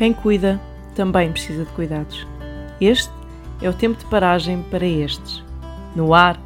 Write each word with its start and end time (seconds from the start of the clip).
Quem 0.00 0.14
cuida 0.14 0.58
também 0.94 1.30
precisa 1.30 1.62
de 1.62 1.70
cuidados. 1.72 2.26
Este 2.80 3.12
é 3.60 3.68
o 3.68 3.74
tempo 3.74 3.98
de 3.98 4.06
paragem 4.06 4.62
para 4.70 4.86
estes. 4.86 5.44
No 5.94 6.14
ar, 6.14 6.40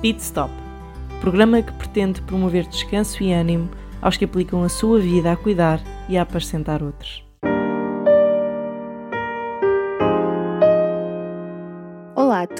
Pit 0.00 0.22
Stop, 0.22 0.54
programa 1.20 1.60
que 1.60 1.72
pretende 1.72 2.22
promover 2.22 2.68
descanso 2.68 3.20
e 3.20 3.32
ânimo 3.32 3.68
aos 4.00 4.16
que 4.16 4.24
aplicam 4.24 4.62
a 4.62 4.68
sua 4.68 5.00
vida 5.00 5.32
a 5.32 5.36
cuidar 5.36 5.80
e 6.08 6.16
a 6.16 6.22
apacentar 6.22 6.84
outros. 6.84 7.28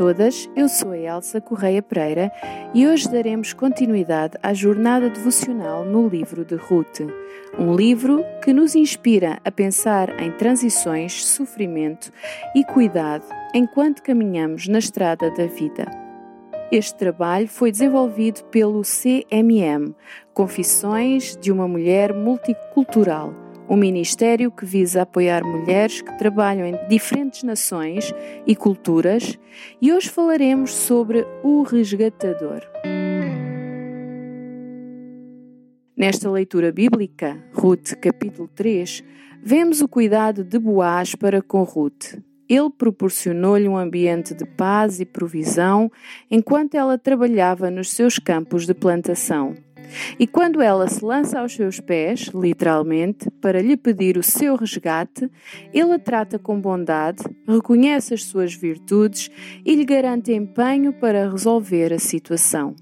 Todas, 0.01 0.49
eu 0.57 0.67
sou 0.67 0.93
a 0.93 0.97
Elsa 0.97 1.43
Correia 1.43 1.83
Pereira 1.83 2.33
e 2.73 2.89
hoje 2.89 3.07
daremos 3.07 3.53
continuidade 3.53 4.35
à 4.43 4.55
jornada 4.55 5.11
devocional 5.11 5.85
no 5.85 6.09
livro 6.09 6.43
de 6.43 6.55
Ruth, 6.55 7.01
um 7.59 7.77
livro 7.77 8.25
que 8.43 8.51
nos 8.51 8.75
inspira 8.75 9.39
a 9.45 9.51
pensar 9.51 10.19
em 10.19 10.33
transições, 10.33 11.23
sofrimento 11.23 12.11
e 12.57 12.65
cuidado 12.65 13.27
enquanto 13.55 14.03
caminhamos 14.03 14.67
na 14.69 14.79
estrada 14.79 15.31
da 15.33 15.45
vida. 15.45 15.85
Este 16.73 16.95
trabalho 16.95 17.47
foi 17.47 17.71
desenvolvido 17.71 18.43
pelo 18.45 18.81
CMM, 18.81 19.95
Confissões 20.33 21.37
de 21.37 21.53
uma 21.53 21.69
Mulher 21.69 22.15
Multicultural 22.15 23.50
um 23.71 23.77
ministério 23.77 24.51
que 24.51 24.67
visa 24.67 25.03
apoiar 25.03 25.45
mulheres 25.45 26.03
que 26.03 26.19
trabalham 26.19 26.67
em 26.67 26.89
diferentes 26.89 27.45
nações 27.45 28.13
e 28.45 28.57
culturas, 28.57 29.39
e 29.81 29.93
hoje 29.93 30.09
falaremos 30.09 30.75
sobre 30.75 31.25
o 31.45 31.63
resgatador. 31.63 32.63
Nesta 35.97 36.29
leitura 36.29 36.73
bíblica, 36.73 37.41
Ruth 37.53 37.93
capítulo 38.01 38.49
3, 38.49 39.05
vemos 39.41 39.81
o 39.81 39.87
cuidado 39.87 40.43
de 40.43 40.59
Boaz 40.59 41.15
para 41.15 41.41
com 41.41 41.63
Ruth. 41.63 42.19
Ele 42.49 42.71
proporcionou-lhe 42.77 43.69
um 43.69 43.77
ambiente 43.77 44.35
de 44.35 44.45
paz 44.45 44.99
e 44.99 45.05
provisão 45.05 45.89
enquanto 46.29 46.75
ela 46.75 46.99
trabalhava 46.99 47.71
nos 47.71 47.93
seus 47.93 48.19
campos 48.19 48.67
de 48.67 48.75
plantação. 48.75 49.55
E 50.19 50.27
quando 50.27 50.61
ela 50.61 50.89
se 50.89 51.05
lança 51.05 51.41
aos 51.41 51.55
seus 51.55 51.81
pés, 51.81 52.31
literalmente, 52.35 53.31
para 53.41 53.61
lhe 53.61 53.77
pedir 53.77 54.17
o 54.17 54.23
seu 54.23 54.57
resgate, 54.57 55.31
ele 55.73 55.93
a 55.93 55.99
trata 55.99 56.39
com 56.39 56.61
bondade, 56.61 57.23
reconhece 57.47 58.15
as 58.15 58.25
suas 58.25 58.55
virtudes 58.55 59.31
e 59.65 59.75
lhe 59.75 59.85
garante 59.85 60.33
empenho 60.33 60.93
para 60.93 61.31
resolver 61.31 61.93
a 61.93 61.99
situação. 61.99 62.75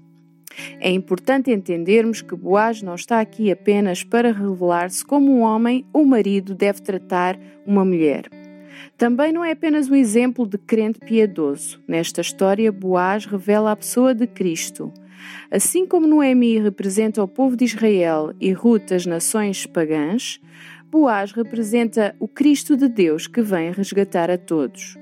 É 0.79 0.91
importante 0.91 1.51
entendermos 1.51 2.21
que 2.21 2.35
Boaz 2.35 2.81
não 2.81 2.95
está 2.95 3.21
aqui 3.21 3.51
apenas 3.51 4.03
para 4.03 4.31
revelar-se 4.31 5.05
como 5.05 5.31
um 5.31 5.41
homem 5.41 5.85
ou 5.93 6.05
marido 6.05 6.53
deve 6.53 6.81
tratar 6.81 7.39
uma 7.65 7.85
mulher. 7.85 8.29
Também 8.97 9.31
não 9.31 9.43
é 9.43 9.51
apenas 9.51 9.89
um 9.89 9.95
exemplo 9.95 10.45
de 10.45 10.57
crente 10.57 10.99
piedoso. 10.99 11.81
Nesta 11.87 12.21
história, 12.21 12.71
Boaz 12.71 13.25
revela 13.25 13.71
a 13.71 13.75
pessoa 13.75 14.13
de 14.13 14.27
Cristo. 14.27 14.91
Assim 15.51 15.85
como 15.85 16.07
Noemi 16.07 16.59
representa 16.59 17.23
o 17.23 17.27
povo 17.27 17.55
de 17.55 17.65
Israel 17.65 18.33
e 18.39 18.51
Ruth 18.51 18.91
as 18.91 19.05
nações 19.05 19.65
pagãs, 19.65 20.39
Boaz 20.91 21.31
representa 21.31 22.15
o 22.19 22.27
Cristo 22.27 22.75
de 22.75 22.89
Deus 22.89 23.27
que 23.27 23.41
vem 23.41 23.71
resgatar 23.71 24.31
a 24.31 24.37
todos. 24.37 24.97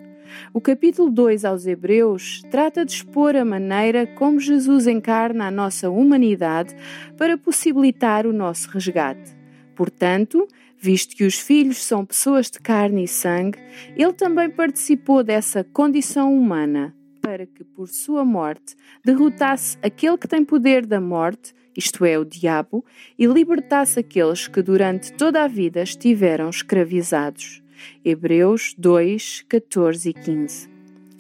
O 0.54 0.60
capítulo 0.60 1.10
2 1.10 1.46
aos 1.46 1.66
Hebreus 1.66 2.42
trata 2.52 2.86
de 2.86 2.92
expor 2.92 3.38
a 3.38 3.46
maneira 3.46 4.06
como 4.06 4.40
Jesus 4.40 4.86
encarna 4.86 5.48
a 5.48 5.52
nossa 5.52 5.90
humanidade 5.90 6.76
para 7.18 7.38
possibilitar 7.38 8.28
o 8.28 8.34
nosso 8.34 8.70
resgate. 8.70 9.36
Portanto, 9.76 10.46
visto 10.78 11.16
que 11.16 11.24
os 11.24 11.40
filhos 11.40 11.84
são 11.84 12.06
pessoas 12.06 12.52
de 12.52 12.60
carne 12.60 13.06
e 13.06 13.08
sangue, 13.08 13.60
ele 13.96 14.14
também 14.14 14.50
participou 14.50 15.24
dessa 15.24 15.64
condição 15.64 16.34
humana 16.34 16.97
para 17.38 17.46
que, 17.46 17.64
por 17.64 17.88
sua 17.88 18.26
morte, 18.26 18.76
derrotasse 19.06 19.78
aquele 19.84 20.18
que 20.18 20.28
tem 20.28 20.44
poder 20.44 20.88
da 20.88 21.00
morte, 21.00 21.54
isto 21.76 22.04
é, 22.04 22.18
o 22.18 22.26
diabo, 22.26 22.84
e 23.16 23.28
libertasse 23.28 24.00
aqueles 24.00 24.48
que 24.48 24.60
durante 24.60 25.14
toda 25.14 25.44
a 25.44 25.48
vida 25.48 25.84
estiveram 25.84 26.50
escravizados. 26.50 27.62
Hebreus 28.04 28.74
2, 28.76 29.46
14 29.48 30.10
e 30.10 30.14
15. 30.14 30.70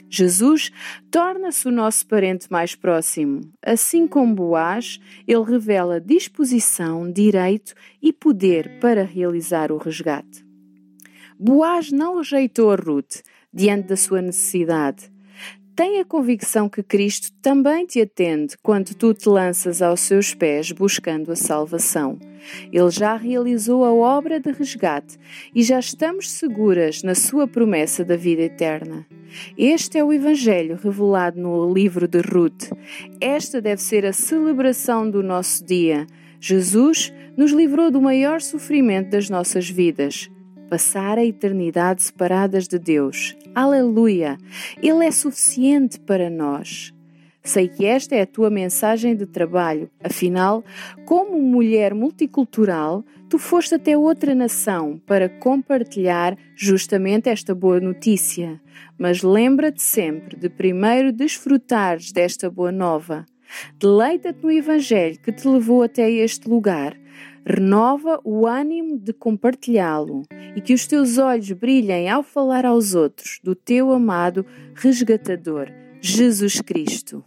Jesus 0.09 0.72
torna-se 1.11 1.67
o 1.67 1.72
nosso 1.72 2.07
parente 2.07 2.47
mais 2.49 2.73
próximo. 2.73 3.41
Assim 3.63 4.07
como 4.07 4.34
Boaz, 4.34 4.99
ele 5.28 5.44
revela 5.44 6.01
disposição, 6.01 7.11
direito 7.11 7.75
e 8.01 8.11
poder 8.11 8.79
para 8.79 9.03
realizar 9.03 9.72
o 9.72 9.78
resgate. 9.78 10.44
Boaz 11.39 11.91
não 11.91 12.17
rejeitou 12.17 12.75
Ruth 12.75 13.22
diante 13.53 13.89
da 13.89 13.95
sua 13.95 14.19
necessidade. 14.19 15.16
Tem 15.78 16.00
a 16.00 16.06
convicção 16.06 16.68
que 16.68 16.82
Cristo 16.82 17.32
também 17.40 17.86
te 17.86 18.02
atende 18.02 18.58
quando 18.64 18.96
tu 18.96 19.14
te 19.14 19.30
lanças 19.30 19.80
aos 19.80 20.00
seus 20.00 20.34
pés 20.34 20.72
buscando 20.72 21.32
a 21.32 21.36
salvação. 21.36 22.18
Ele 22.74 22.90
já 22.90 23.16
realizou 23.16 23.86
a 23.86 23.94
obra 23.94 24.40
de 24.40 24.52
resgate 24.52 25.20
e 25.54 25.62
já 25.62 25.78
estamos 25.78 26.32
seguras 26.32 27.04
na 27.04 27.14
sua 27.14 27.48
promessa 27.48 28.04
da 28.04 28.16
vida 28.16 28.42
eterna. 28.42 29.06
Este 29.56 30.00
é 30.00 30.04
o 30.04 30.12
Evangelho 30.12 30.80
revelado 30.82 31.40
no 31.40 31.72
livro 31.72 32.08
de 32.08 32.22
Ruth. 32.22 32.72
Esta 33.22 33.62
deve 33.62 33.80
ser 33.80 34.04
a 34.04 34.14
celebração 34.14 35.08
do 35.08 35.22
nosso 35.22 35.64
dia. 35.64 36.08
Jesus 36.40 37.14
nos 37.38 37.52
livrou 37.52 37.92
do 37.92 38.02
maior 38.02 38.42
sofrimento 38.42 39.12
das 39.12 39.30
nossas 39.30 39.70
vidas 39.70 40.28
passar 40.67 41.17
a 41.17 41.25
eternidade 41.25 42.03
separadas 42.03 42.67
de 42.67 42.78
Deus. 42.78 43.35
Aleluia! 43.55 44.38
Ele 44.81 45.05
é 45.05 45.11
suficiente 45.11 46.00
para 46.00 46.29
nós. 46.29 46.94
Sei 47.44 47.69
que 47.69 47.85
esta 47.85 48.13
é 48.13 48.22
a 48.22 48.28
tua 48.28 48.50
mensagem 48.50 49.16
de 49.16 49.25
trabalho. 49.25 49.89
Afinal, 50.03 50.66
como 51.05 51.41
mulher 51.41 51.94
multicultural, 51.94 53.05
tu 53.29 53.39
foste 53.39 53.75
até 53.75 53.97
outra 53.97 54.35
nação 54.35 55.01
para 55.05 55.29
compartilhar 55.29 56.38
justamente 56.57 57.29
esta 57.29 57.55
boa 57.55 57.79
notícia. 57.79 58.59
Mas 58.97 59.23
lembra-te 59.23 59.81
sempre 59.81 60.35
de 60.35 60.49
primeiro 60.49 61.13
desfrutares 61.13 62.11
desta 62.11 62.49
boa 62.49 62.72
nova. 62.72 63.25
Deleita-te 63.79 64.44
no 64.44 64.51
Evangelho 64.51 65.17
que 65.19 65.31
te 65.31 65.47
levou 65.47 65.84
até 65.84 66.11
este 66.11 66.49
lugar 66.49 66.97
renova 67.47 68.19
o 68.25 68.46
ânimo 68.46 69.00
de 69.00 69.13
compartilhá-lo 69.13 70.24
e 70.53 70.59
que 70.59 70.74
os 70.74 70.85
teus 70.85 71.18
olhos 71.18 71.50
brilhem 71.53 72.09
ao 72.09 72.22
falar 72.22 72.66
aos 72.66 72.94
outros 72.94 73.40
do 73.41 73.56
teu 73.56 73.94
amado 73.94 74.46
resgatador, 74.75 75.69
Jesus 76.02 76.59
Cristo. 76.59 77.24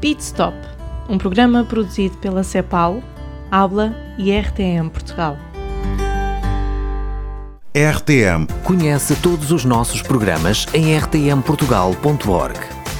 Pit 0.00 0.20
Stop, 0.22 0.56
um 1.08 1.18
programa 1.18 1.64
produzido 1.64 2.16
pela 2.18 2.42
CEPAL, 2.42 3.00
Habla 3.50 3.94
e 4.18 4.32
RTM 4.32 4.90
Portugal. 4.90 5.36
RTM. 7.74 8.46
Conhece 8.64 9.14
todos 9.22 9.52
os 9.52 9.64
nossos 9.64 10.02
programas 10.02 10.66
em 10.74 10.98
rtmportugal.org 10.98 12.77